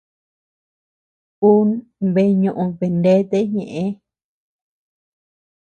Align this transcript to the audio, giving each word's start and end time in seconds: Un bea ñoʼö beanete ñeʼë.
Un 1.49 1.67
bea 2.13 2.37
ñoʼö 2.41 2.63
beanete 2.79 3.37
ñeʼë. 3.55 3.85